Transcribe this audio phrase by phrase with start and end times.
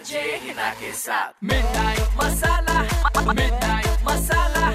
[0.00, 2.76] RJ Hina के साथ midnight मसाला
[3.38, 4.68] midnight मसाला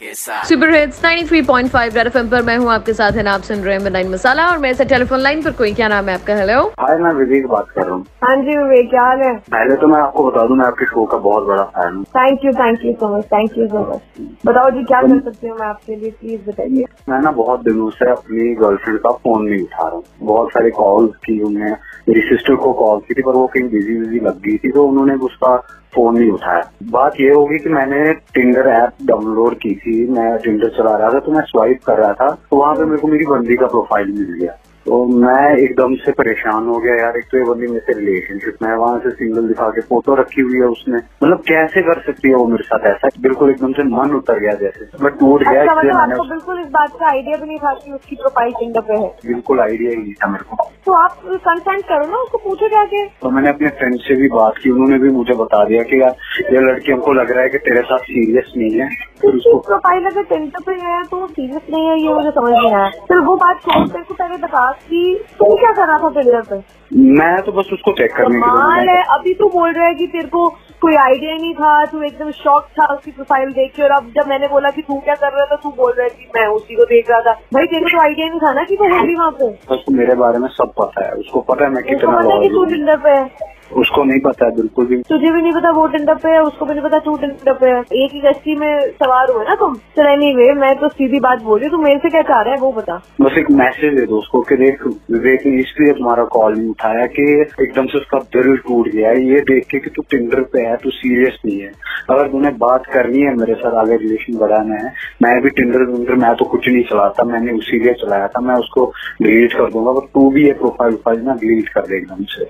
[0.00, 3.42] के साथ। सुपर हिट्स 93.5 रेड एफएम पर मैं हूँ आपके साथ है ना आप
[3.42, 6.34] सुन रहे हैं मसाला और मेरे से टेलीफोन लाइन पर कोई क्या नाम है आपका?
[6.36, 9.32] हेलो हाय मैं विवेक बात कर रहा हूँ। हाँ जी विवेक क्या हाल है?
[9.50, 12.44] पहले तो मैं आपको बता दूँ मैं आपके शो का बहुत बड़ा फ़ैन हूँ। Thank
[12.44, 15.58] you thank you so much thank you so much बताओ जी क्या कर सकती हूँ
[15.58, 16.10] मैं आपके लिए?
[16.10, 20.04] प्लीज़ बताइए। मैं ना बहुत दिनों से अपनी गर्लफ्रेंड का फ़ोन नहीं उठा रहा हूँ।
[20.22, 21.70] बहुत सारे कॉल्स की उन्हें
[22.08, 24.86] मेरी सिस्टर को कॉल की थी पर वो कहीं बिज़ी बिज़ी लग गई थी तो
[24.86, 25.56] उन्होंने उसका
[25.94, 30.68] फ़ोन नहीं उठाया। बात ये होगी कि मैंने टिंडर ऐप डाउनलोड की थी, मैं टिंडर
[30.68, 33.26] चला रहा था तो मैं स्वाइप कर रहा था तो वहाँ पे मेरे को मेरी
[33.26, 37.38] बंदी का प्रोफ़ाइल मिल गया। तो मैं एकदम से परेशान हो गया यार। एक तो
[37.38, 40.58] ये बंदी मेरे से रिलेशनशिप में है वहाँ से सिंगल दिखा के फ़ोटो रखी हुई
[40.60, 43.08] है उसने। मतलब कैसे कर सकती है वो मेरे साथ ऐसा?
[43.20, 46.60] बिल्कुल एकदम से मन उतर गया जैसे। मैं टूट गया अच्छा मतलब मैंने आपको बिल्कुल
[46.60, 49.90] इस बात का आइडिया भी नहीं था कि उसकी प्रोफ़ाइल टिंडर पे है बिल्कुल आइडिया
[49.90, 53.48] ही नहीं था मेरे को। तो आप कंसेंट करो ना उसको पूछो जाके। तो मैंने
[53.48, 56.92] अपने फ्रेंड से भी बात की उन्होंने भी मुझे बता दिया कि यार ये लड़की
[56.92, 58.88] हमको लग रहा है कि तेरे साथ सीरियस नहीं है।
[59.20, 62.74] फिर उसको प्रोफ़ाइल अगर टिंडर पे है तो सीरियस नहीं है ये मुझे समझ नहीं
[62.74, 66.08] आया। फिर वो बात छोड़ मेरे को पहले बता कि तू क्या कर रहा था
[66.10, 66.56] टिंडर पे?
[66.90, 70.06] मैं तो बस उसको चेक करने के कमाल है। अभी तू बोल रहा है कि
[70.06, 70.48] तेरे को
[70.80, 74.28] कोई आइडिया नहीं था तू एकदम शॉक था उसकी प्रोफ़ाइल देख के और अब जब
[74.28, 76.74] मैंने बोला कि तू क्या कर रहा था तू बोल रहा है कि मैं उसी
[76.74, 79.14] को देख रहा था। भाई तेरे को तो आइडिया नहीं था ना कि तू होगी
[79.14, 79.50] वहाँ पे?
[79.70, 82.48] बस मेरे बारे में सब पता है। उसको पता है मैं कितना पता है कि
[82.48, 85.86] तू लॉयल पे है। उसको नहीं पता है बिल्कुल भी। तुझे भी नहीं पता वो
[85.88, 88.80] टिंडर पे है उसको भी नहीं पता तू टिंडर पे है। एक ही गश्ती में
[88.92, 89.74] सवार हुए ना तुम?
[89.96, 92.54] चल एनी मैं तो सीधी बात बोल रही हूँ तू मेरे से क्या चाह रहा
[92.54, 96.24] है वो बता। बस एक मैसेज दे दो उसको कि देख विवेक ने इसलिए तुम्हारा
[96.32, 97.24] कॉल नहीं उठाया कि
[97.62, 100.76] एकदम से उसका दिल टूट गया है ये देख के कि तू टिंडर पे है
[100.76, 101.72] तू सीरियस नहीं है।
[102.10, 106.14] अगर तूने बात करनी है मेरे साथ आगे रिलेशन बढ़ाना है मैं भी टिंडर विंडर
[106.16, 108.84] मैं तो कुछ नहीं चलाता मैंने उसी लिए चलाया था मैं उसको
[109.22, 112.44] डिलीट कर दूँगा पर तू भी ये प्रोफ़ाइल फ़ाइल ना डिलीट कर दे एकदम से।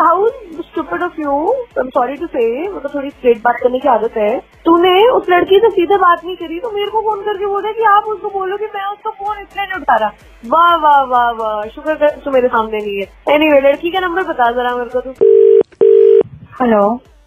[0.00, 2.44] How stupid of you I am sorry to say
[2.80, 6.36] तो थोड़ी स्ट्रेट बात करने की आदत है। तूने उस लड़की से सीधे बात नहीं
[6.36, 9.36] करी तो मेरे को फ़ोन करके बोला कि आप उसको बोलो कि मैं उसका फ़ोन
[9.38, 10.10] इसलिए नहीं उठा रहा।
[10.46, 14.32] वाह वाह वाह वाह शुक्र कर तू मेरे सामने नहीं है। एनीवे लड़की का नंबर
[14.32, 15.10] बता जरा मेरे को तू।
[16.62, 16.82] हेलो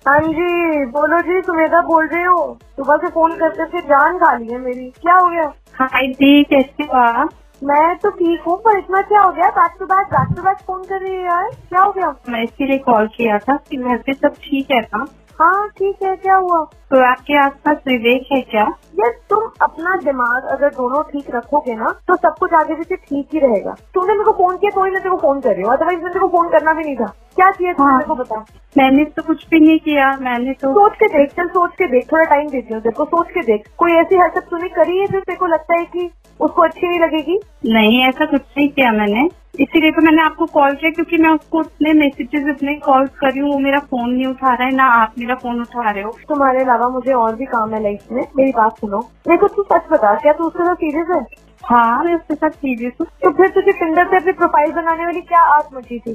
[0.08, 2.58] हाँ जी बोलो जी सुमेधा बोल रही हो?
[2.76, 5.54] सुबह से फ़ोन करते थे जान खा ली है मेरी। क्या हो गया?
[5.74, 7.30] हाय दी कैसे हो आप?
[7.64, 9.50] मैं तो ठीक हूँ पर इतना क्या हो गया?
[9.50, 12.16] Back to back back to back phone कर रही है यार। क्या हो गया?
[12.30, 15.06] मैं इसके लिए कॉल किया था कि घर पे सब ठीक है ना?
[15.44, 16.58] हाँ ठीक है क्या हुआ?
[16.92, 18.62] तो आपके आसपास विवेक है क्या?
[19.00, 23.34] यार तुम अपना दिमाग अगर दोनों ठीक रखोगे ना तो सब कुछ आगे पीछे ठीक
[23.34, 25.64] ही रहेगा। तुमने मेरे को फ़ोन किया तो ही मैं तेरे को फ़ोन कर रही
[25.64, 28.08] हूँ। अदरवाइज़ मैं तेरे को फ़ोन करना भी नहीं था। क्या किया तुमने हाँ। मेरे
[28.08, 28.46] को बता
[28.78, 32.12] मैंने तो कुछ भी नहीं किया मैंने तो सोच के देख चल सोच के देख
[32.12, 35.08] थोड़ा टाइम देती हूँ तेरे को सोच के देख। कोई ऐसी हरकत तूने करी है
[35.08, 37.40] जो तेरे को लगता है की उसको अच्छी नहीं लगेगी?
[37.66, 41.60] नहीं ऐसा कुछ नहीं किया मैंने। इसीलिए तो मैंने आपको कॉल किया क्योंकि मैं उसको
[41.60, 44.86] उतने मैसेजेस इतने कॉल कर रही हूँ वो मेरा फ़ोन नहीं उठा रहा है ना
[44.94, 48.22] आप मेरा फ़ोन उठा रहे हो। तुम्हारे अलावा मुझे और भी काम है लाइफ में
[48.38, 51.22] मेरी बात सुनो। देखो तू सच बता क्या तू उसके साथ सीरियस है?
[51.64, 55.22] हाँ मैं उसके साथ सीरियस हूँ। तो फिर तुझे टिंडर पे अपनी प्रोफ़ाइल बनाने वाली
[55.22, 56.14] क्या आस मची थी?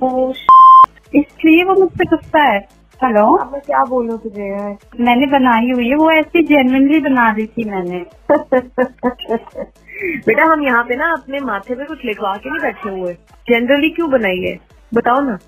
[0.00, 0.32] तो
[1.14, 4.50] इसलिए वो मुझसे गुस्सा है। हेलो अब मैं क्या बोलूँ तुझे?
[5.00, 7.98] मैंने बनाई हुई है वो ऐसी जेनवनली बना दी थी मैंने।
[10.26, 13.12] बेटा हम यहाँ पे ना अपने माथे पे कुछ लिखवा के नहीं बैठे हुए।
[13.50, 14.58] जनरली क्यों बनाई है?
[14.94, 15.38] बताओ ना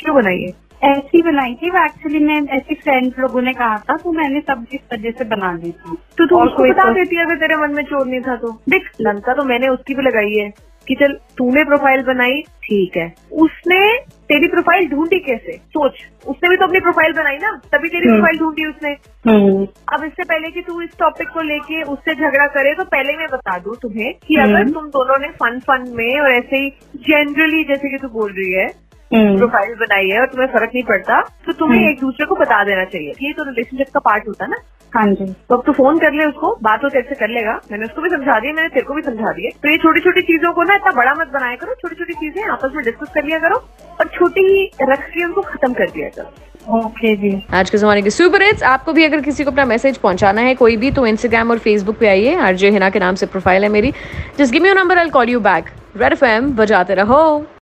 [0.00, 0.52] क्यों बनाई है?
[0.90, 4.66] ऐसी बनाई थी वो एक्चुअली मैं ऐसी फ्रेंड लोगों ने कहा था तो मैंने सब
[4.72, 7.74] इस वजह से बना दी थी। तो तू उसको बता तो- देती अगर तेरे मन
[7.74, 8.52] में चोर नहीं था तो?
[8.68, 10.50] देख लंका तो मैंने उसकी भी लगाई है
[10.88, 13.98] कि चल तूने प्रोफ़ाइल बनाई ठीक है। उसने
[14.32, 15.52] तेरी प्रोफ़ाइल ढूंढी कैसे?
[15.52, 18.90] सोच। उसने भी तो अपनी प्रोफ़ाइल बनाई ना। तभी तेरी हम्म। प्रोफ़ाइल ढूंढी उसने।
[19.28, 23.16] हम्म। अब इससे पहले कि तू इस टॉपिक को लेके उससे झगड़ा करे तो पहले
[23.16, 26.56] मैं बता दूँ तुम्हें कि अगर हम्म। तुम दोनों ने फन फन में और ऐसे
[26.56, 26.70] ही
[27.08, 28.66] जनरली जैसे कि तू बोल रही है
[29.10, 32.34] हम्म। प्रोफ़ाइल बनाई है और तुम्हें फ़र्क नहीं पड़ता तो तुम्हें हम्म। एक दूसरे को
[32.34, 34.56] बता देना चाहिए। ये तो रिलेशनशिप का पार्ट होता है ना।
[34.92, 37.52] हाँ जी। तो अब तू फ़ोन कर ले उसको बात वो तेरे से कर लेगा।
[37.70, 40.22] मैंने उसको भी समझा दिया मैंने तेरे को भी समझा दिया। तो ये छोटी छोटी
[40.22, 43.24] चीज़ों को ना इतना बड़ा मत बनाया करो। छोटी छोटी चीज़ें आपस में डिस्कस कर
[43.24, 43.58] लिया करो।
[44.02, 46.40] और छोटी ही रख के उनको खत्म कर दिया जाए
[46.78, 49.96] ओके जी। आज के जमाने के सुपर हिट्स आपको भी अगर किसी को अपना मैसेज
[49.98, 53.26] पहुंचाना है कोई भी तो इंस्टाग्राम और फेसबुक पे आइए। आरजे हिना के नाम से
[53.26, 53.92] प्रोफ़ाइल है मेरी।
[54.38, 57.22] Just give me your number I call you back Red FM बजाते रहो।